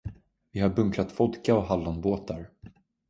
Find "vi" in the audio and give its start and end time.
0.51-0.59